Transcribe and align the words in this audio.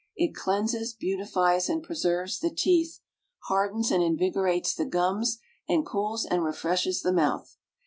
It 0.15 0.33
cleanses, 0.33 0.95
beautifies, 0.95 1.69
and 1.69 1.83
preserves 1.83 2.39
the 2.39 2.49
=TEETH=, 2.49 3.01
hardens 3.43 3.91
and 3.91 4.01
invigorates 4.01 4.73
the 4.73 4.85
gums, 4.87 5.37
and 5.69 5.85
cools 5.85 6.25
and 6.25 6.43
refreshes 6.43 7.03
the 7.03 7.13
mouth. 7.13 7.55